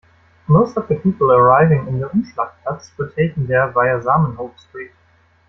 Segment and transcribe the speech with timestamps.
[0.47, 4.93] Most of the people arriving in the Umschlagplatz were taken there via Zamenhof Street.